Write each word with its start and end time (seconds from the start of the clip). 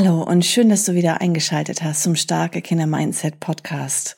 Hallo 0.00 0.22
und 0.22 0.46
schön, 0.46 0.68
dass 0.68 0.84
du 0.84 0.94
wieder 0.94 1.20
eingeschaltet 1.20 1.82
hast 1.82 2.04
zum 2.04 2.14
Starke 2.14 2.62
Kinder 2.62 2.86
Mindset 2.86 3.40
Podcast. 3.40 4.14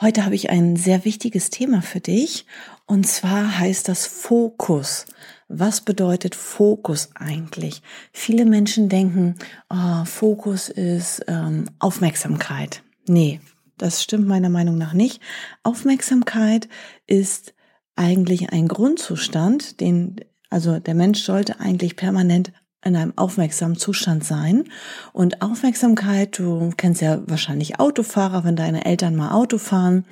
Heute 0.00 0.24
habe 0.24 0.34
ich 0.34 0.48
ein 0.48 0.74
sehr 0.76 1.04
wichtiges 1.04 1.50
Thema 1.50 1.82
für 1.82 2.00
dich 2.00 2.46
und 2.86 3.06
zwar 3.06 3.58
heißt 3.58 3.90
das 3.90 4.06
Fokus. 4.06 5.04
Was 5.46 5.82
bedeutet 5.82 6.34
Fokus 6.34 7.10
eigentlich? 7.14 7.82
Viele 8.10 8.46
Menschen 8.46 8.88
denken, 8.88 9.34
oh, 9.68 10.06
Fokus 10.06 10.70
ist 10.70 11.22
ähm, 11.28 11.66
Aufmerksamkeit. 11.78 12.82
Nee, 13.06 13.42
das 13.76 14.02
stimmt 14.02 14.26
meiner 14.26 14.48
Meinung 14.48 14.78
nach 14.78 14.94
nicht. 14.94 15.20
Aufmerksamkeit 15.62 16.70
ist 17.06 17.52
eigentlich 17.96 18.50
ein 18.54 18.66
Grundzustand, 18.66 19.82
den 19.82 20.22
also 20.48 20.78
der 20.78 20.94
Mensch 20.94 21.22
sollte 21.22 21.60
eigentlich 21.60 21.96
permanent 21.96 22.50
in 22.84 22.96
einem 22.96 23.12
aufmerksamen 23.16 23.76
Zustand 23.76 24.24
sein. 24.24 24.64
Und 25.12 25.42
Aufmerksamkeit, 25.42 26.38
du 26.38 26.70
kennst 26.76 27.00
ja 27.00 27.20
wahrscheinlich 27.26 27.80
Autofahrer, 27.80 28.44
wenn 28.44 28.56
deine 28.56 28.84
Eltern 28.84 29.16
mal 29.16 29.32
Auto 29.32 29.58
fahren. 29.58 30.04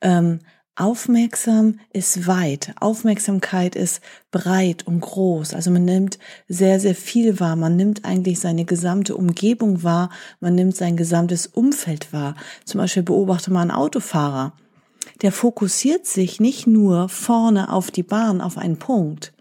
Ähm, 0.00 0.40
aufmerksam 0.74 1.80
ist 1.92 2.26
weit. 2.26 2.72
Aufmerksamkeit 2.80 3.74
ist 3.74 4.00
breit 4.30 4.86
und 4.86 5.00
groß. 5.00 5.52
Also 5.54 5.70
man 5.70 5.84
nimmt 5.84 6.18
sehr, 6.46 6.80
sehr 6.80 6.94
viel 6.94 7.40
wahr. 7.40 7.56
Man 7.56 7.76
nimmt 7.76 8.04
eigentlich 8.04 8.40
seine 8.40 8.64
gesamte 8.64 9.16
Umgebung 9.16 9.82
wahr. 9.82 10.10
Man 10.40 10.54
nimmt 10.54 10.76
sein 10.76 10.96
gesamtes 10.96 11.46
Umfeld 11.46 12.12
wahr. 12.12 12.36
Zum 12.64 12.78
Beispiel 12.78 13.02
beobachte 13.02 13.52
mal 13.52 13.62
einen 13.62 13.70
Autofahrer. 13.70 14.54
Der 15.22 15.32
fokussiert 15.32 16.06
sich 16.06 16.40
nicht 16.40 16.66
nur 16.66 17.08
vorne 17.08 17.72
auf 17.72 17.90
die 17.90 18.02
Bahn, 18.02 18.40
auf 18.40 18.56
einen 18.56 18.78
Punkt, 18.78 19.32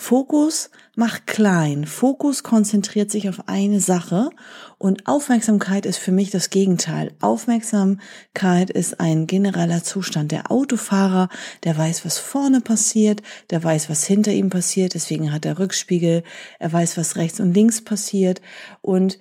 Fokus 0.00 0.70
macht 0.96 1.26
klein. 1.26 1.84
Fokus 1.84 2.42
konzentriert 2.42 3.10
sich 3.10 3.28
auf 3.28 3.48
eine 3.48 3.80
Sache 3.80 4.30
und 4.78 5.06
Aufmerksamkeit 5.06 5.84
ist 5.84 5.98
für 5.98 6.10
mich 6.10 6.30
das 6.30 6.48
Gegenteil. 6.48 7.12
Aufmerksamkeit 7.20 8.70
ist 8.70 8.98
ein 8.98 9.26
genereller 9.26 9.84
Zustand. 9.84 10.32
Der 10.32 10.50
Autofahrer, 10.50 11.28
der 11.64 11.76
weiß, 11.76 12.06
was 12.06 12.16
vorne 12.16 12.62
passiert, 12.62 13.20
der 13.50 13.62
weiß, 13.62 13.90
was 13.90 14.04
hinter 14.04 14.32
ihm 14.32 14.48
passiert, 14.48 14.94
deswegen 14.94 15.32
hat 15.32 15.44
er 15.44 15.58
Rückspiegel, 15.58 16.24
er 16.58 16.72
weiß, 16.72 16.96
was 16.96 17.16
rechts 17.16 17.38
und 17.38 17.52
links 17.52 17.84
passiert 17.84 18.40
und 18.80 19.18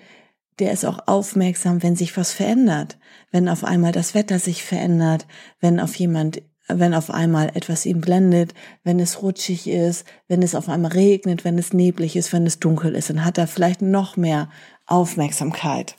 der 0.59 0.71
ist 0.71 0.85
auch 0.85 1.07
aufmerksam, 1.07 1.83
wenn 1.83 1.97
sich 1.97 2.15
was 2.15 2.31
verändert, 2.31 2.97
wenn 3.31 3.49
auf 3.49 3.65
einmal 3.65 3.91
das 3.91 4.15
Wetter 4.15 4.39
sich 4.39 4.63
verändert, 4.63 5.27
wenn 5.59 5.81
auf 5.81 5.95
jemand 5.95 6.41
wenn 6.69 6.93
auf 6.93 7.09
einmal 7.09 7.49
etwas 7.55 7.85
ihn 7.85 8.01
blendet, 8.01 8.53
wenn 8.83 8.99
es 8.99 9.21
rutschig 9.21 9.67
ist, 9.67 10.05
wenn 10.27 10.41
es 10.41 10.55
auf 10.55 10.69
einmal 10.69 10.91
regnet, 10.91 11.43
wenn 11.43 11.57
es 11.57 11.73
neblig 11.73 12.15
ist, 12.15 12.31
wenn 12.31 12.45
es 12.45 12.59
dunkel 12.59 12.95
ist, 12.95 13.09
dann 13.09 13.25
hat 13.25 13.37
er 13.37 13.47
vielleicht 13.47 13.81
noch 13.81 14.17
mehr 14.17 14.49
Aufmerksamkeit. 14.85 15.95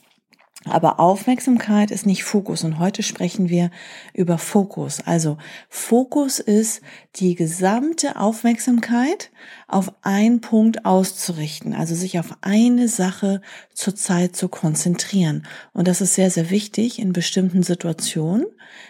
Aber 0.66 1.00
Aufmerksamkeit 1.00 1.90
ist 1.90 2.04
nicht 2.04 2.22
Fokus 2.22 2.64
und 2.64 2.78
heute 2.78 3.02
sprechen 3.02 3.48
wir 3.48 3.70
über 4.12 4.36
Fokus. 4.36 5.00
Also 5.06 5.38
Fokus 5.70 6.38
ist 6.38 6.82
die 7.16 7.34
gesamte 7.34 8.16
Aufmerksamkeit 8.16 9.30
auf 9.68 9.90
einen 10.02 10.42
Punkt 10.42 10.84
auszurichten, 10.84 11.72
also 11.72 11.94
sich 11.94 12.18
auf 12.18 12.36
eine 12.42 12.88
Sache 12.88 13.40
zur 13.72 13.96
Zeit 13.96 14.36
zu 14.36 14.48
konzentrieren. 14.48 15.46
Und 15.72 15.88
das 15.88 16.02
ist 16.02 16.14
sehr, 16.14 16.30
sehr 16.30 16.50
wichtig 16.50 16.98
in 16.98 17.14
bestimmten 17.14 17.62
Situationen, 17.62 18.44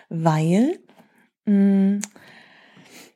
weil. 0.08 0.80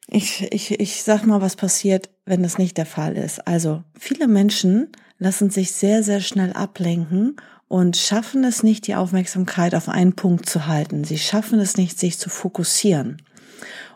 Ich, 0.06 0.52
ich, 0.52 0.80
ich 0.80 1.02
sag 1.02 1.26
mal, 1.26 1.40
was 1.40 1.56
passiert, 1.56 2.10
wenn 2.24 2.42
das 2.42 2.58
nicht 2.58 2.76
der 2.76 2.86
Fall 2.86 3.16
ist. 3.16 3.46
Also 3.46 3.82
viele 3.98 4.28
Menschen 4.28 4.88
lassen 5.18 5.50
sich 5.50 5.72
sehr, 5.72 6.02
sehr 6.02 6.20
schnell 6.20 6.52
ablenken 6.52 7.36
und 7.68 7.96
schaffen 7.96 8.44
es 8.44 8.62
nicht, 8.62 8.86
die 8.86 8.94
Aufmerksamkeit 8.94 9.74
auf 9.74 9.88
einen 9.88 10.14
Punkt 10.14 10.46
zu 10.46 10.66
halten. 10.66 11.04
Sie 11.04 11.18
schaffen 11.18 11.58
es 11.58 11.76
nicht, 11.76 11.98
sich 11.98 12.18
zu 12.18 12.28
fokussieren. 12.28 13.22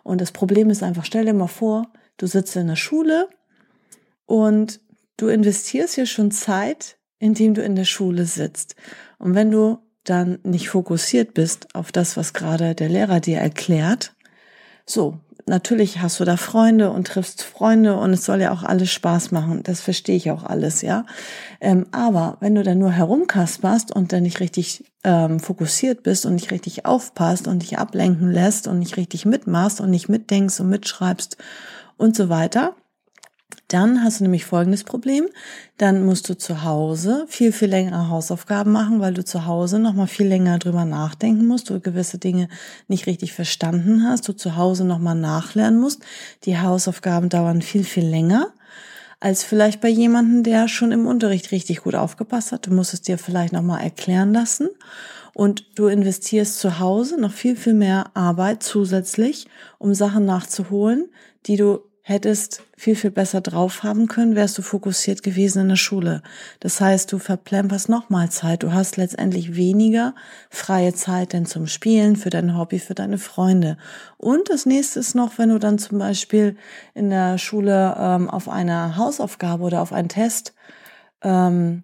Und 0.02 0.20
das 0.20 0.32
Problem 0.32 0.70
ist 0.70 0.82
einfach, 0.82 1.04
stell 1.04 1.26
dir 1.26 1.34
mal 1.34 1.48
vor, 1.48 1.92
du 2.16 2.26
sitzt 2.26 2.56
in 2.56 2.66
der 2.66 2.76
Schule 2.76 3.28
und 4.24 4.80
du 5.16 5.28
investierst 5.28 5.94
hier 5.94 6.06
schon 6.06 6.30
Zeit, 6.30 6.96
indem 7.18 7.54
du 7.54 7.62
in 7.62 7.76
der 7.76 7.84
Schule 7.84 8.24
sitzt. 8.24 8.74
Und 9.18 9.34
wenn 9.34 9.50
du 9.50 9.78
dann 10.04 10.38
nicht 10.42 10.70
fokussiert 10.70 11.34
bist 11.34 11.74
auf 11.74 11.92
das, 11.92 12.16
was 12.16 12.32
gerade 12.32 12.74
der 12.74 12.88
Lehrer 12.88 13.20
dir 13.20 13.38
erklärt, 13.38 14.14
so, 14.88 15.18
natürlich 15.46 16.00
hast 16.00 16.20
du 16.20 16.24
da 16.24 16.36
Freunde 16.36 16.90
und 16.90 17.06
triffst 17.06 17.42
Freunde 17.42 17.96
und 17.96 18.12
es 18.12 18.24
soll 18.24 18.40
ja 18.40 18.52
auch 18.52 18.62
alles 18.62 18.90
Spaß 18.90 19.32
machen. 19.32 19.62
Das 19.62 19.80
verstehe 19.80 20.16
ich 20.16 20.30
auch 20.30 20.44
alles, 20.44 20.82
ja. 20.82 21.04
Ähm, 21.60 21.86
aber 21.92 22.36
wenn 22.40 22.54
du 22.54 22.62
dann 22.62 22.78
nur 22.78 22.90
herumkasperst 22.90 23.94
und 23.94 24.12
dann 24.12 24.22
nicht 24.22 24.40
richtig 24.40 24.84
ähm, 25.04 25.40
fokussiert 25.40 26.02
bist 26.02 26.26
und 26.26 26.34
nicht 26.34 26.50
richtig 26.50 26.86
aufpasst 26.86 27.48
und 27.48 27.62
dich 27.62 27.78
ablenken 27.78 28.30
lässt 28.30 28.66
und 28.66 28.78
nicht 28.78 28.96
richtig 28.96 29.26
mitmachst 29.26 29.80
und 29.80 29.90
nicht 29.90 30.08
mitdenkst 30.08 30.60
und 30.60 30.68
mitschreibst 30.68 31.36
und 31.96 32.16
so 32.16 32.28
weiter, 32.28 32.74
dann 33.68 34.02
hast 34.02 34.20
du 34.20 34.24
nämlich 34.24 34.46
folgendes 34.46 34.82
Problem. 34.82 35.26
Dann 35.76 36.04
musst 36.04 36.28
du 36.28 36.36
zu 36.36 36.64
Hause 36.64 37.26
viel, 37.28 37.52
viel 37.52 37.68
längere 37.68 38.08
Hausaufgaben 38.08 38.72
machen, 38.72 39.00
weil 39.00 39.14
du 39.14 39.24
zu 39.24 39.46
Hause 39.46 39.78
nochmal 39.78 40.06
viel 40.06 40.26
länger 40.26 40.58
drüber 40.58 40.84
nachdenken 40.84 41.46
musst, 41.46 41.68
du 41.70 41.78
gewisse 41.78 42.18
Dinge 42.18 42.48
nicht 42.88 43.06
richtig 43.06 43.34
verstanden 43.34 44.04
hast, 44.04 44.26
du 44.26 44.32
zu 44.32 44.56
Hause 44.56 44.84
nochmal 44.84 45.14
nachlernen 45.14 45.78
musst. 45.78 46.02
Die 46.44 46.58
Hausaufgaben 46.58 47.28
dauern 47.28 47.62
viel, 47.62 47.84
viel 47.84 48.06
länger 48.06 48.48
als 49.20 49.42
vielleicht 49.42 49.80
bei 49.80 49.88
jemandem, 49.88 50.44
der 50.44 50.68
schon 50.68 50.92
im 50.92 51.06
Unterricht 51.06 51.50
richtig 51.50 51.82
gut 51.82 51.94
aufgepasst 51.94 52.52
hat. 52.52 52.66
Du 52.66 52.72
musst 52.72 52.94
es 52.94 53.02
dir 53.02 53.18
vielleicht 53.18 53.52
nochmal 53.52 53.82
erklären 53.82 54.32
lassen. 54.32 54.68
Und 55.34 55.78
du 55.78 55.86
investierst 55.86 56.58
zu 56.58 56.78
Hause 56.78 57.20
noch 57.20 57.32
viel, 57.32 57.54
viel 57.54 57.74
mehr 57.74 58.10
Arbeit 58.14 58.62
zusätzlich, 58.62 59.46
um 59.78 59.94
Sachen 59.94 60.24
nachzuholen, 60.24 61.08
die 61.46 61.56
du 61.56 61.80
hättest 62.08 62.62
viel, 62.74 62.96
viel 62.96 63.10
besser 63.10 63.42
drauf 63.42 63.82
haben 63.82 64.08
können, 64.08 64.34
wärst 64.34 64.56
du 64.56 64.62
fokussiert 64.62 65.22
gewesen 65.22 65.60
in 65.60 65.68
der 65.68 65.76
Schule. 65.76 66.22
Das 66.58 66.80
heißt, 66.80 67.12
du 67.12 67.18
verplemperst 67.18 67.90
nochmal 67.90 68.30
Zeit. 68.30 68.62
Du 68.62 68.72
hast 68.72 68.96
letztendlich 68.96 69.56
weniger 69.56 70.14
freie 70.48 70.94
Zeit 70.94 71.34
denn 71.34 71.44
zum 71.44 71.66
Spielen, 71.66 72.16
für 72.16 72.30
dein 72.30 72.56
Hobby, 72.56 72.78
für 72.78 72.94
deine 72.94 73.18
Freunde. 73.18 73.76
Und 74.16 74.48
das 74.48 74.64
nächste 74.64 75.00
ist 75.00 75.14
noch, 75.14 75.36
wenn 75.36 75.50
du 75.50 75.58
dann 75.58 75.78
zum 75.78 75.98
Beispiel 75.98 76.56
in 76.94 77.10
der 77.10 77.36
Schule 77.36 77.94
ähm, 77.98 78.30
auf 78.30 78.48
eine 78.48 78.96
Hausaufgabe 78.96 79.62
oder 79.62 79.82
auf 79.82 79.92
einen 79.92 80.08
Test 80.08 80.54
ähm, 81.22 81.82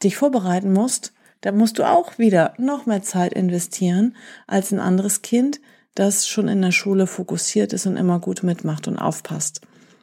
dich 0.00 0.16
vorbereiten 0.16 0.72
musst, 0.72 1.12
dann 1.40 1.56
musst 1.56 1.78
du 1.78 1.82
auch 1.82 2.18
wieder 2.18 2.54
noch 2.56 2.86
mehr 2.86 3.02
Zeit 3.02 3.32
investieren 3.32 4.16
als 4.46 4.70
ein 4.70 4.78
anderes 4.78 5.22
Kind, 5.22 5.60
das 5.94 6.26
schon 6.26 6.48
in 6.48 6.62
der 6.62 6.72
Schule 6.72 7.06
fokussiert 7.06 7.72
ist 7.72 7.86
und 7.86 7.96
immer 7.96 8.18
gut 8.20 8.42
mitmacht 8.42 8.88
und 8.88 8.98
aufpasst. 8.98 9.60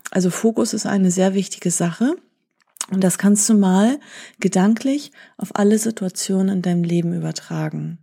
Also 0.10 0.30
Fokus 0.30 0.74
ist 0.74 0.86
eine 0.86 1.12
sehr 1.12 1.34
wichtige 1.34 1.72
Sache. 1.72 2.16
Und 2.90 3.04
das 3.04 3.18
kannst 3.18 3.48
du 3.48 3.54
mal 3.54 4.00
gedanklich 4.40 5.12
auf 5.38 5.56
alle 5.56 5.78
Situationen 5.78 6.58
in 6.58 6.62
deinem 6.62 6.84
Leben 6.84 7.14
übertragen. 7.14 8.00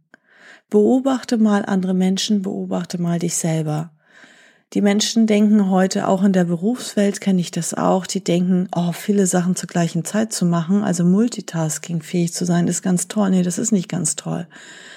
Beobachte 0.70 1.36
mal 1.36 1.64
andere 1.64 1.94
Menschen, 1.94 2.42
beobachte 2.42 3.00
mal 3.00 3.18
dich 3.18 3.36
selber. 3.36 3.92
Die 4.74 4.82
Menschen 4.82 5.26
denken 5.26 5.70
heute, 5.70 6.06
auch 6.08 6.22
in 6.22 6.34
der 6.34 6.44
Berufswelt 6.44 7.22
kenne 7.22 7.40
ich 7.40 7.50
das 7.50 7.72
auch, 7.72 8.06
die 8.06 8.22
denken, 8.22 8.68
oh, 8.76 8.92
viele 8.92 9.26
Sachen 9.26 9.56
zur 9.56 9.66
gleichen 9.66 10.04
Zeit 10.04 10.30
zu 10.30 10.44
machen, 10.44 10.84
also 10.84 11.04
Multitasking 11.04 12.02
fähig 12.02 12.34
zu 12.34 12.44
sein, 12.44 12.68
ist 12.68 12.82
ganz 12.82 13.08
toll. 13.08 13.30
Nee, 13.30 13.42
das 13.42 13.56
ist 13.56 13.72
nicht 13.72 13.88
ganz 13.88 14.14
toll. 14.14 14.46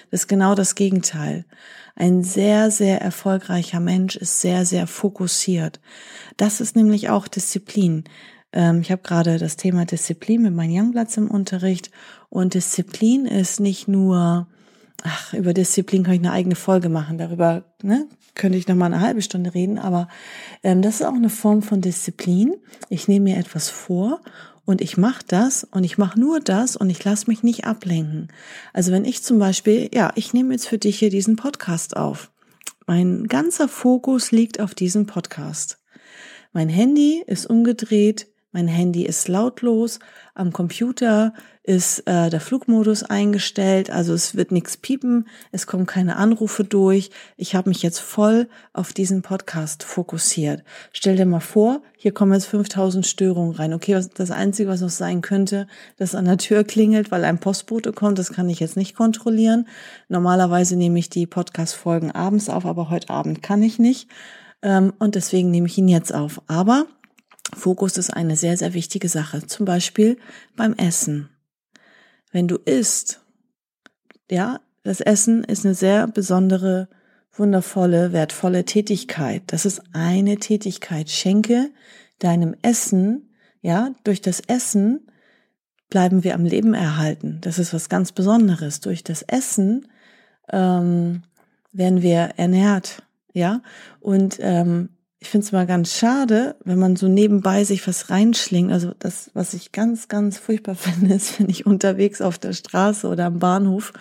Das 0.10 0.22
ist 0.22 0.28
genau 0.28 0.56
das 0.56 0.76
Gegenteil. 0.76 1.46
Ein 1.96 2.22
sehr, 2.24 2.70
sehr 2.70 3.02
erfolgreicher 3.02 3.80
Mensch 3.80 4.18
ist 4.18 4.42
sehr, 4.42 4.66
sehr 4.66 4.88
fokussiert. 4.88 5.80
Das 6.36 6.60
ist 6.60 6.76
nämlich 6.76 7.10
auch 7.10 7.30
Disziplin. 7.30 8.04
Ähm, 8.52 8.82
ich 8.82 8.92
habe 8.92 9.04
gerade 9.04 9.38
das 9.38 9.56
Thema 9.56 9.86
Disziplin 9.86 10.42
mit 10.42 10.54
meinem 10.54 10.76
Youngplatz 10.76 11.16
im 11.16 11.32
Unterricht 11.32 11.92
und 12.30 12.56
Disziplin 12.56 13.26
ist 13.26 13.62
nicht 13.62 13.88
nur 13.88 14.48
ach, 15.04 15.34
über 15.34 15.54
Disziplin 15.54 16.04
kann 16.04 16.14
ich 16.14 16.20
eine 16.20 16.32
eigene 16.32 16.56
Folge 16.56 16.90
machen. 16.90 17.18
Darüber 17.18 17.64
ne, 17.82 18.08
könnte 18.36 18.58
ich 18.58 18.68
noch 18.68 18.76
mal 18.76 18.88
eine 18.88 19.02
halbe 19.02 19.22
Stunde 19.22 19.54
reden. 19.54 19.80
Aber 19.80 20.08
ähm, 20.64 20.82
das 20.82 20.96
ist 20.96 21.06
auch 21.06 21.14
eine 21.14 21.30
Form 21.30 21.62
von 21.62 21.82
Disziplin. 21.82 22.56
Ich 22.90 23.08
nehme 23.08 23.32
mir 23.32 23.38
etwas 23.38 23.70
vor 23.70 24.22
Und 24.66 24.82
ich 24.82 24.98
mache 24.98 25.24
das 25.28 25.64
und 25.64 25.84
ich 25.84 25.98
mache 25.98 26.20
nur 26.20 26.40
das 26.40 26.76
und 26.76 26.90
ich 26.90 27.04
lasse 27.04 27.28
mich 27.28 27.44
nicht 27.44 27.66
ablenken. 27.66 28.30
Also 28.74 28.92
wenn 28.92 29.06
ich 29.06 29.24
zum 29.24 29.40
Beispiel, 29.40 29.90
ja, 29.94 30.12
ich 30.16 30.34
nehme 30.34 30.54
jetzt 30.54 30.68
für 30.68 30.78
dich 30.78 31.00
hier 31.00 31.10
diesen 31.10 31.36
Podcast 31.36 31.98
auf. 31.98 32.32
Mein 32.88 33.28
ganzer 33.28 33.68
Fokus 33.68 34.32
liegt 34.32 34.60
auf 34.60 34.76
diesem 34.76 35.06
Podcast. 35.08 35.80
Mein 36.54 36.70
Handy 36.70 37.24
ist 37.26 37.46
umgedreht, 37.46 38.28
mein 38.52 38.68
Handy 38.68 39.06
ist 39.06 39.28
lautlos, 39.28 40.00
am 40.34 40.52
Computer 40.52 41.34
ist 41.64 42.08
äh, 42.08 42.30
der 42.30 42.42
Flugmodus 42.42 43.04
eingestellt, 43.04 43.92
also 43.92 44.14
es 44.14 44.36
wird 44.36 44.52
nichts 44.52 44.78
piepen, 44.78 45.28
es 45.52 45.68
kommen 45.68 45.86
keine 45.86 46.16
Anrufe 46.16 46.64
durch. 46.64 47.12
Ich 47.38 47.54
habe 47.54 47.70
mich 47.70 47.84
jetzt 47.84 48.00
voll 48.00 48.50
auf 48.74 48.94
diesen 48.94 49.22
Podcast 49.22 49.84
fokussiert. 49.84 50.64
Stell 50.92 51.16
dir 51.16 51.26
mal 51.26 51.40
vor, 51.40 51.82
hier 51.96 52.14
kommen 52.14 52.34
jetzt 52.34 52.48
5000 52.48 53.06
Störungen 53.06 53.54
rein. 53.54 53.74
Okay, 53.74 53.96
was, 53.96 54.10
das 54.10 54.32
Einzige, 54.32 54.70
was 54.70 54.82
noch 54.82 54.90
sein 54.90 55.22
könnte, 55.22 55.68
dass 55.98 56.16
an 56.16 56.26
der 56.26 56.38
Tür 56.38 56.64
klingelt, 56.64 57.12
weil 57.12 57.24
ein 57.24 57.40
Postbote 57.40 57.94
kommt, 57.94 58.18
das 58.18 58.34
kann 58.34 58.50
ich 58.50 58.60
jetzt 58.60 58.78
nicht 58.78 58.96
kontrollieren. 58.96 59.68
Normalerweise 60.10 60.76
nehme 60.76 60.98
ich 60.98 61.10
die 61.10 61.28
Podcast-Folgen 61.28 62.12
abends 62.12 62.50
auf, 62.50 62.66
aber 62.66 62.90
heute 62.90 63.12
Abend 63.12 63.44
kann 63.44 63.62
ich 63.62 63.78
nicht. 63.78 64.10
Ähm, 64.64 64.94
und 64.98 65.16
deswegen 65.16 65.52
nehme 65.52 65.68
ich 65.68 65.78
ihn 65.78 65.88
jetzt 65.88 66.14
auf. 66.14 66.42
Aber 66.48 66.86
Fokus 67.56 67.98
ist 67.98 68.12
eine 68.12 68.36
sehr, 68.36 68.58
sehr 68.58 68.74
wichtige 68.74 69.10
Sache. 69.10 69.46
Zum 69.46 69.66
Beispiel 69.66 70.18
beim 70.56 70.74
Essen. 70.74 71.30
Wenn 72.32 72.48
du 72.48 72.58
isst, 72.58 73.22
ja, 74.30 74.62
das 74.84 75.02
Essen 75.02 75.44
ist 75.44 75.66
eine 75.66 75.76
sehr 75.76 76.08
besondere, 76.08 76.88
wundervolle, 77.34 78.14
wertvolle 78.14 78.66
Tätigkeit. 78.66 79.44
Das 79.48 79.66
ist 79.66 79.82
eine 79.94 80.38
Tätigkeit. 80.38 81.10
Schenke 81.10 81.70
deinem 82.20 82.56
Essen, 82.62 83.30
ja, 83.62 83.92
durch 84.04 84.22
das 84.22 84.42
Essen 84.42 85.08
bleiben 85.90 86.24
wir 86.24 86.36
am 86.36 86.46
Leben 86.46 86.74
erhalten. 86.74 87.40
Das 87.42 87.60
ist 87.60 87.74
was 87.74 87.90
ganz 87.90 88.12
Besonderes. 88.12 88.80
Durch 88.80 89.04
das 89.04 89.22
Essen 89.24 89.88
ähm, 90.50 91.24
werden 91.72 92.02
wir 92.02 92.34
ernährt, 92.38 93.04
ja. 93.34 93.62
Und 94.00 94.38
ähm, 94.40 94.90
ich 95.24 95.30
finde 95.30 95.46
es 95.46 95.52
mal 95.52 95.68
ganz 95.68 95.96
schade, 95.96 96.56
wenn 96.66 96.80
man 96.80 96.96
so 96.96 97.08
nebenbei 97.08 97.64
sich 97.64 97.88
was 97.88 98.10
reinschlingt. 98.10 98.72
Also 98.72 98.94
das, 98.98 99.30
was 99.36 99.54
ich 99.54 99.72
ganz, 99.72 100.08
ganz 100.08 100.40
furchtbar 100.40 100.74
finde, 100.76 101.14
ist, 101.14 101.40
wenn 101.40 101.48
ich 101.48 101.68
unterwegs 101.68 102.22
auf 102.22 102.40
der 102.40 102.54
Straße 102.54 103.08
oder 103.08 103.26
am 103.26 103.38
Bahnhof 103.38 103.94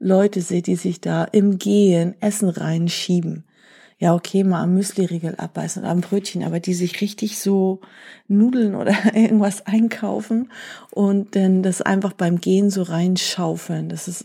Leute 0.00 0.42
sehe, 0.42 0.62
die 0.62 0.74
sich 0.74 1.00
da 1.00 1.24
im 1.24 1.58
Gehen 1.58 2.16
Essen 2.20 2.48
reinschieben. 2.48 3.44
Ja, 3.98 4.14
okay, 4.14 4.42
mal 4.42 4.64
am 4.64 4.74
Müsliriegel 4.74 5.36
abbeißen 5.36 5.82
oder 5.82 5.92
am 5.92 6.00
Brötchen, 6.00 6.42
aber 6.42 6.58
die 6.58 6.74
sich 6.74 7.00
richtig 7.00 7.38
so 7.38 7.80
Nudeln 8.26 8.74
oder 8.74 9.14
irgendwas 9.14 9.64
einkaufen 9.66 10.50
und 10.90 11.36
dann 11.36 11.62
das 11.62 11.82
einfach 11.82 12.14
beim 12.14 12.40
Gehen 12.40 12.70
so 12.70 12.82
reinschaufeln. 12.82 13.88
Das 13.88 14.08
ist 14.08 14.24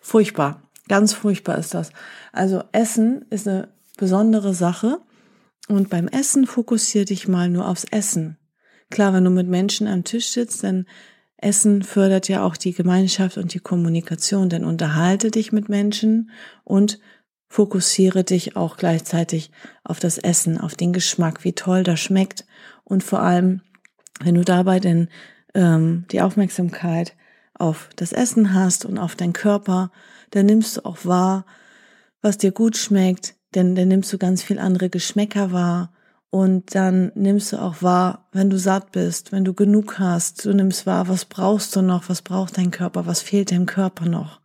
furchtbar. 0.00 0.62
Ganz 0.88 1.12
furchtbar 1.12 1.58
ist 1.58 1.74
das. 1.74 1.90
Also 2.32 2.64
Essen 2.72 3.26
ist 3.28 3.46
eine 3.46 3.68
besondere 3.98 4.54
Sache 4.54 4.98
und 5.68 5.90
beim 5.90 6.08
Essen 6.08 6.46
fokussier 6.46 7.04
dich 7.04 7.28
mal 7.28 7.48
nur 7.48 7.68
aufs 7.68 7.84
Essen. 7.84 8.38
Klar, 8.90 9.12
wenn 9.12 9.24
du 9.24 9.30
mit 9.30 9.48
Menschen 9.48 9.86
am 9.86 10.04
Tisch 10.04 10.28
sitzt, 10.28 10.62
dann 10.62 10.86
Essen 11.36 11.82
fördert 11.82 12.28
ja 12.28 12.44
auch 12.44 12.56
die 12.56 12.72
Gemeinschaft 12.72 13.38
und 13.38 13.54
die 13.54 13.60
Kommunikation, 13.60 14.48
denn 14.48 14.64
unterhalte 14.64 15.30
dich 15.30 15.52
mit 15.52 15.68
Menschen 15.68 16.30
und 16.64 16.98
fokussiere 17.48 18.24
dich 18.24 18.56
auch 18.56 18.76
gleichzeitig 18.76 19.50
auf 19.84 20.00
das 20.00 20.18
Essen, 20.18 20.58
auf 20.58 20.74
den 20.74 20.92
Geschmack, 20.92 21.44
wie 21.44 21.52
toll 21.52 21.82
das 21.82 22.00
schmeckt 22.00 22.44
und 22.84 23.02
vor 23.02 23.20
allem, 23.20 23.62
wenn 24.20 24.34
du 24.34 24.44
dabei 24.44 24.80
denn 24.80 25.08
ähm, 25.54 26.04
die 26.10 26.20
Aufmerksamkeit 26.20 27.14
auf 27.54 27.90
das 27.96 28.12
Essen 28.12 28.54
hast 28.54 28.84
und 28.84 28.98
auf 28.98 29.14
deinen 29.14 29.32
Körper, 29.32 29.90
dann 30.30 30.46
nimmst 30.46 30.76
du 30.76 30.84
auch 30.84 31.04
wahr, 31.04 31.46
was 32.20 32.38
dir 32.38 32.52
gut 32.52 32.76
schmeckt, 32.76 33.34
denn 33.54 33.74
dann 33.74 33.88
nimmst 33.88 34.12
du 34.12 34.18
ganz 34.18 34.42
viel 34.42 34.58
andere 34.58 34.90
Geschmäcker 34.90 35.52
wahr 35.52 35.92
und 36.30 36.74
dann 36.74 37.12
nimmst 37.14 37.52
du 37.52 37.58
auch 37.58 37.82
wahr, 37.82 38.26
wenn 38.32 38.50
du 38.50 38.58
satt 38.58 38.92
bist, 38.92 39.30
wenn 39.30 39.44
du 39.44 39.54
genug 39.54 39.98
hast, 39.98 40.44
du 40.44 40.52
nimmst 40.52 40.86
wahr, 40.86 41.08
was 41.08 41.24
brauchst 41.24 41.76
du 41.76 41.82
noch, 41.82 42.08
was 42.08 42.22
braucht 42.22 42.58
dein 42.58 42.70
Körper, 42.70 43.06
was 43.06 43.20
fehlt 43.20 43.52
deinem 43.52 43.66
Körper 43.66 44.06
noch. 44.06 44.40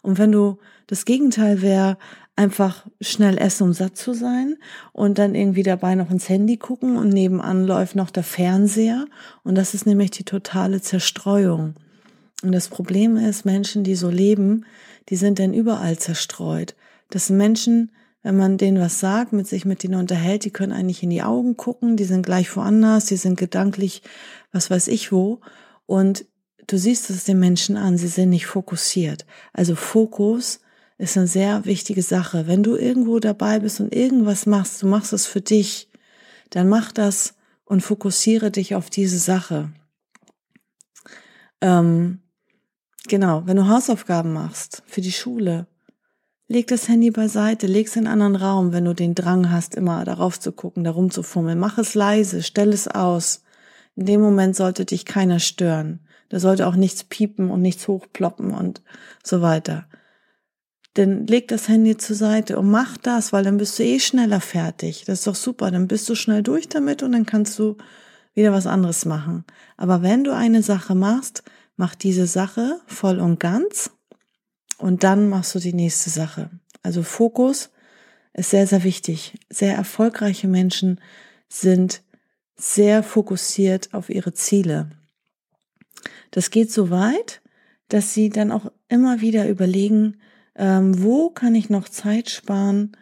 Und 0.00 0.18
wenn 0.18 0.30
du 0.30 0.58
das 0.86 1.04
Gegenteil 1.04 1.62
wäre, 1.62 1.96
einfach 2.36 2.86
schnell 3.00 3.38
essen, 3.38 3.64
um 3.64 3.72
satt 3.72 3.96
zu 3.96 4.12
sein 4.12 4.56
und 4.92 5.18
dann 5.18 5.34
irgendwie 5.34 5.62
dabei 5.62 5.94
noch 5.94 6.10
ins 6.10 6.28
Handy 6.28 6.56
gucken 6.56 6.96
und 6.96 7.08
nebenan 7.08 7.66
läuft 7.66 7.96
noch 7.96 8.10
der 8.10 8.24
Fernseher 8.24 9.06
und 9.44 9.56
das 9.56 9.74
ist 9.74 9.86
nämlich 9.86 10.10
die 10.10 10.24
totale 10.24 10.80
Zerstreuung. 10.80 11.74
Und 12.42 12.52
das 12.52 12.68
Problem 12.68 13.16
ist, 13.16 13.44
Menschen, 13.44 13.84
die 13.84 13.94
so 13.94 14.10
leben, 14.10 14.66
die 15.08 15.16
sind 15.16 15.38
dann 15.38 15.54
überall 15.54 15.98
zerstreut. 15.98 16.74
Das 17.10 17.28
sind 17.28 17.38
Menschen, 17.38 17.90
wenn 18.24 18.38
man 18.38 18.56
denen 18.56 18.80
was 18.80 19.00
sagt, 19.00 19.34
mit 19.34 19.46
sich 19.46 19.66
mit 19.66 19.82
denen 19.82 19.96
unterhält, 19.96 20.46
die 20.46 20.50
können 20.50 20.72
eigentlich 20.72 21.02
in 21.02 21.10
die 21.10 21.22
Augen 21.22 21.58
gucken, 21.58 21.98
die 21.98 22.04
sind 22.04 22.24
gleich 22.24 22.56
woanders, 22.56 23.04
die 23.04 23.16
sind 23.16 23.38
gedanklich, 23.38 24.02
was 24.50 24.70
weiß 24.70 24.88
ich 24.88 25.12
wo. 25.12 25.40
Und 25.84 26.24
du 26.66 26.78
siehst 26.78 27.10
es 27.10 27.24
den 27.24 27.38
Menschen 27.38 27.76
an, 27.76 27.98
sie 27.98 28.08
sind 28.08 28.30
nicht 28.30 28.46
fokussiert. 28.46 29.26
Also 29.52 29.76
Fokus 29.76 30.60
ist 30.96 31.18
eine 31.18 31.26
sehr 31.26 31.66
wichtige 31.66 32.00
Sache. 32.00 32.46
Wenn 32.46 32.62
du 32.62 32.76
irgendwo 32.76 33.18
dabei 33.18 33.58
bist 33.58 33.80
und 33.80 33.94
irgendwas 33.94 34.46
machst, 34.46 34.82
du 34.82 34.86
machst 34.86 35.12
es 35.12 35.26
für 35.26 35.42
dich, 35.42 35.90
dann 36.48 36.66
mach 36.66 36.92
das 36.92 37.34
und 37.66 37.82
fokussiere 37.82 38.50
dich 38.50 38.74
auf 38.74 38.88
diese 38.88 39.18
Sache. 39.18 39.70
Ähm, 41.60 42.22
genau, 43.06 43.42
wenn 43.44 43.58
du 43.58 43.68
Hausaufgaben 43.68 44.32
machst 44.32 44.82
für 44.86 45.02
die 45.02 45.12
Schule, 45.12 45.66
Leg 46.54 46.68
das 46.68 46.86
Handy 46.86 47.10
beiseite, 47.10 47.66
leg 47.66 47.88
es 47.88 47.96
in 47.96 48.06
einen 48.06 48.22
anderen 48.22 48.36
Raum, 48.36 48.72
wenn 48.72 48.84
du 48.84 48.94
den 48.94 49.16
Drang 49.16 49.50
hast, 49.50 49.74
immer 49.74 50.04
darauf 50.04 50.38
zu 50.38 50.52
gucken, 50.52 50.84
darum 50.84 51.10
zu 51.10 51.24
fummeln. 51.24 51.58
Mach 51.58 51.78
es 51.78 51.96
leise, 51.96 52.44
stell 52.44 52.68
es 52.68 52.86
aus. 52.86 53.42
In 53.96 54.06
dem 54.06 54.20
Moment 54.20 54.54
sollte 54.54 54.84
dich 54.84 55.04
keiner 55.04 55.40
stören. 55.40 55.98
Da 56.28 56.38
sollte 56.38 56.68
auch 56.68 56.76
nichts 56.76 57.02
piepen 57.02 57.50
und 57.50 57.60
nichts 57.60 57.88
hochploppen 57.88 58.52
und 58.52 58.82
so 59.24 59.42
weiter. 59.42 59.88
Denn 60.96 61.26
leg 61.26 61.48
das 61.48 61.66
Handy 61.66 61.96
zur 61.96 62.14
Seite 62.14 62.56
und 62.56 62.70
mach 62.70 62.98
das, 62.98 63.32
weil 63.32 63.42
dann 63.42 63.56
bist 63.56 63.76
du 63.80 63.82
eh 63.82 63.98
schneller 63.98 64.40
fertig. 64.40 65.02
Das 65.06 65.18
ist 65.18 65.26
doch 65.26 65.34
super. 65.34 65.72
Dann 65.72 65.88
bist 65.88 66.08
du 66.08 66.14
schnell 66.14 66.44
durch 66.44 66.68
damit 66.68 67.02
und 67.02 67.10
dann 67.10 67.26
kannst 67.26 67.58
du 67.58 67.78
wieder 68.32 68.52
was 68.52 68.68
anderes 68.68 69.06
machen. 69.06 69.44
Aber 69.76 70.02
wenn 70.02 70.22
du 70.22 70.32
eine 70.32 70.62
Sache 70.62 70.94
machst, 70.94 71.42
mach 71.74 71.96
diese 71.96 72.28
Sache 72.28 72.80
voll 72.86 73.18
und 73.18 73.40
ganz 73.40 73.90
und 74.78 75.04
dann 75.04 75.28
machst 75.28 75.54
du 75.54 75.58
die 75.58 75.72
nächste 75.72 76.10
Sache. 76.10 76.50
Also 76.82 77.02
Fokus 77.02 77.70
ist 78.32 78.50
sehr, 78.50 78.66
sehr 78.66 78.84
wichtig. 78.84 79.38
Sehr 79.48 79.74
erfolgreiche 79.74 80.48
Menschen 80.48 81.00
sind 81.48 82.02
sehr 82.56 83.02
fokussiert 83.02 83.94
auf 83.94 84.10
ihre 84.10 84.32
Ziele. 84.32 84.90
Das 86.30 86.50
geht 86.50 86.72
so 86.72 86.90
weit, 86.90 87.42
dass 87.88 88.12
sie 88.14 88.28
dann 88.28 88.50
auch 88.50 88.70
immer 88.88 89.20
wieder 89.20 89.48
überlegen, 89.48 90.16
ähm, 90.56 91.02
wo 91.02 91.30
kann 91.30 91.54
ich 91.54 91.70
noch 91.70 91.88
Zeit 91.88 92.30
sparen 92.30 92.96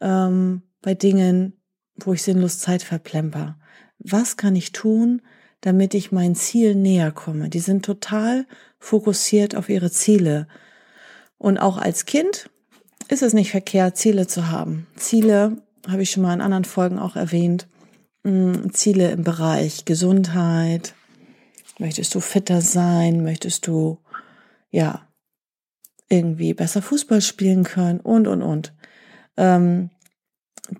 ähm, 0.00 0.62
bei 0.82 0.94
Dingen, 0.94 1.54
wo 1.96 2.12
ich 2.12 2.22
sinnlos 2.22 2.58
Zeit 2.58 2.82
verplemper. 2.82 3.58
Was 3.98 4.36
kann 4.36 4.56
ich 4.56 4.72
tun, 4.72 5.22
damit 5.60 5.94
ich 5.94 6.12
mein 6.12 6.34
Ziel 6.34 6.74
näher 6.74 7.12
komme? 7.12 7.48
Die 7.48 7.60
sind 7.60 7.84
total 7.84 8.46
fokussiert 8.78 9.54
auf 9.54 9.68
ihre 9.68 9.90
Ziele. 9.90 10.46
Und 11.38 11.58
auch 11.58 11.78
als 11.78 12.04
Kind 12.04 12.50
ist 13.08 13.22
es 13.22 13.32
nicht 13.32 13.50
verkehrt, 13.50 13.96
Ziele 13.96 14.26
zu 14.26 14.50
haben. 14.50 14.86
Ziele 14.96 15.62
habe 15.88 16.02
ich 16.02 16.10
schon 16.10 16.22
mal 16.22 16.34
in 16.34 16.40
anderen 16.40 16.64
Folgen 16.64 16.98
auch 16.98 17.16
erwähnt. 17.16 17.68
Mm, 18.24 18.70
Ziele 18.72 19.10
im 19.10 19.22
Bereich 19.22 19.84
Gesundheit. 19.84 20.94
Möchtest 21.78 22.14
du 22.14 22.20
fitter 22.20 22.60
sein? 22.60 23.22
Möchtest 23.22 23.66
du, 23.66 23.98
ja, 24.70 25.06
irgendwie 26.08 26.54
besser 26.54 26.82
Fußball 26.82 27.20
spielen 27.20 27.64
können? 27.64 28.00
Und, 28.00 28.26
und, 28.26 28.42
und. 28.42 28.74
Ähm, 29.36 29.90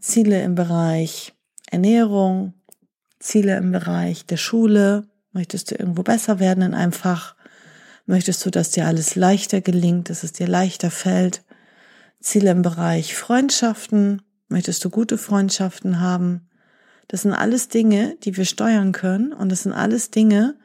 Ziele 0.01 0.43
im 0.43 0.55
Bereich 0.55 1.35
Ernährung. 1.71 2.55
Ziele 3.21 3.57
im 3.57 3.73
Bereich 3.73 4.27
der 4.27 4.37
Schule. 4.37 5.09
Möchtest 5.33 5.71
du 5.71 5.77
irgendwo 5.77 6.03
besser 6.03 6.41
werden 6.41 6.63
in 6.63 6.75
einem 6.75 6.93
Fach? 6.93 7.37
Möchtest 8.09 8.47
du, 8.47 8.51
dass 8.51 8.71
dir 8.71 8.87
alles 8.87 9.17
leichter 9.17 9.61
gelingt, 9.61 10.09
dass 10.09 10.23
es 10.23 10.33
dir 10.33 10.49
leichter 10.49 10.91
fällt? 10.91 11.45
Ziele 12.21 12.51
im 12.51 12.63
Bereich 12.63 13.15
Freundschaften. 13.15 14.23
Möchtest 14.49 14.83
du 14.83 14.89
gute 14.89 15.19
Freundschaften 15.19 16.01
haben? 16.01 16.49
Das 17.09 17.21
sind 17.21 17.35
alles 17.35 17.69
Dinge, 17.69 18.17
die 18.25 18.35
wir 18.35 18.47
steuern 18.47 18.93
können 18.93 19.35
und 19.35 19.53
das 19.53 19.65
sind 19.65 19.75
alles 19.75 20.11
Dinge, 20.11 20.57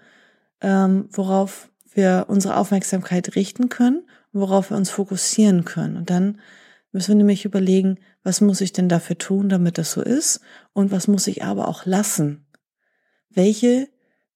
ähm, 0.62 1.10
worauf 1.12 1.70
wir 1.94 2.28
unsere 2.30 2.56
Aufmerksamkeit 2.56 3.36
richten 3.36 3.68
können, 3.68 4.08
worauf 4.32 4.70
wir 4.70 4.78
uns 4.78 4.90
fokussieren 4.90 5.66
können. 5.66 5.98
Und 5.98 6.10
dann 6.10 6.40
müssen 6.94 7.10
wir 7.10 7.16
nämlich 7.16 7.44
überlegen, 7.44 8.00
was 8.24 8.40
muss 8.40 8.62
ich 8.62 8.72
denn 8.72 8.88
dafür 8.88 9.18
tun, 9.18 9.50
damit 9.50 9.78
das 9.78 9.92
so 9.92 10.02
ist 10.02 10.40
und 10.72 10.92
was 10.92 11.10
muss 11.10 11.28
ich 11.28 11.44
aber 11.44 11.68
auch 11.68 11.86
lassen? 11.86 12.46
Welche 13.30 13.90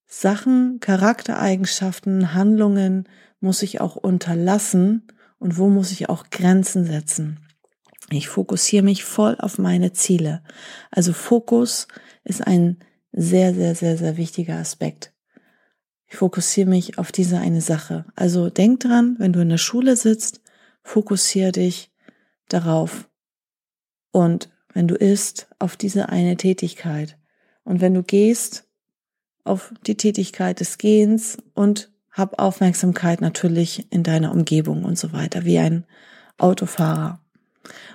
Sachen, 0.08 0.80
Charaktereigenschaften, 0.80 2.34
Handlungen 2.34 3.08
muss 3.40 3.62
ich 3.62 3.82
auch 3.82 3.96
unterlassen 3.96 5.08
und 5.38 5.58
wo 5.58 5.70
muss 5.70 5.92
ich 5.92 6.10
auch 6.10 6.30
Grenzen 6.30 6.86
setzen. 6.86 7.40
Ich 8.10 8.30
fokussiere 8.30 8.84
mich 8.84 9.04
voll 9.04 9.36
auf 9.40 9.58
meine 9.58 9.92
Ziele. 9.92 10.42
Also 10.92 11.12
Fokus 11.12 11.88
ist 12.24 12.46
ein 12.46 12.78
sehr, 13.12 13.54
sehr, 13.54 13.76
sehr, 13.76 13.98
sehr 13.98 14.16
wichtiger 14.16 14.56
Aspekt. 14.56 15.14
Ich 16.06 16.16
fokussiere 16.16 16.70
mich 16.70 16.98
auf 16.98 17.12
diese 17.12 17.40
eine 17.40 17.60
Sache. 17.60 18.06
Also 18.16 18.50
denk 18.50 18.80
dran, 18.80 19.18
wenn 19.20 19.34
du 19.34 19.42
in 19.42 19.50
der 19.50 19.58
Schule 19.58 19.98
sitzt, 19.98 20.42
fokussiere 20.84 21.52
dich 21.52 21.92
darauf. 22.48 23.10
Und 24.12 24.50
wenn 24.74 24.88
du 24.88 24.96
isst, 24.96 25.50
auf 25.60 25.76
diese 25.76 26.08
eine 26.08 26.38
Tätigkeit. 26.38 27.18
Und 27.64 27.82
wenn 27.82 27.94
du 27.94 28.04
gehst, 28.04 28.67
auf 29.48 29.74
die 29.86 29.98
Tätigkeit 29.98 30.60
des 30.60 30.78
Gehens 30.78 31.38
und 31.54 31.92
hab 32.12 32.40
Aufmerksamkeit 32.40 33.22
natürlich 33.22 33.88
in 33.92 34.04
deiner 34.04 34.32
Umgebung 34.32 34.84
und 34.84 34.98
so 34.98 35.14
weiter, 35.14 35.46
wie 35.46 35.60
ein 35.60 35.86
Autofahrer. 36.38 37.20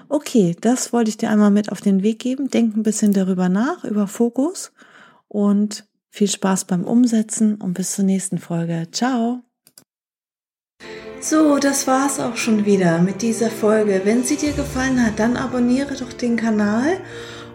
Okay, 0.08 0.54
das 0.60 0.92
wollte 0.92 1.10
ich 1.10 1.16
dir 1.16 1.30
einmal 1.30 1.50
mit 1.50 1.72
auf 1.72 1.80
den 1.80 2.02
Weg 2.02 2.18
geben. 2.18 2.48
Denk 2.48 2.76
ein 2.76 2.82
bisschen 2.82 3.12
darüber 3.12 3.48
nach, 3.48 3.84
über 3.84 4.06
Fokus 4.06 4.72
und 5.28 5.86
viel 6.10 6.28
Spaß 6.28 6.66
beim 6.66 6.84
Umsetzen 6.84 7.56
und 7.56 7.74
bis 7.74 7.94
zur 7.94 8.04
nächsten 8.04 8.38
Folge. 8.38 8.88
Ciao! 8.92 9.42
So, 11.20 11.58
das 11.58 11.86
war's 11.86 12.20
auch 12.20 12.36
schon 12.36 12.66
wieder 12.66 12.98
mit 12.98 13.22
dieser 13.22 13.48
Folge. 13.48 14.02
Wenn 14.04 14.24
sie 14.24 14.36
dir 14.36 14.52
gefallen 14.52 15.04
hat, 15.04 15.18
dann 15.18 15.36
abonniere 15.36 15.94
doch 15.94 16.12
den 16.12 16.36
Kanal 16.36 16.98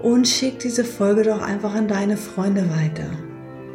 und 0.01 0.27
schick 0.27 0.59
diese 0.59 0.85
Folge 0.85 1.23
doch 1.23 1.41
einfach 1.41 1.75
an 1.75 1.87
deine 1.87 2.17
Freunde 2.17 2.69
weiter. 2.69 3.26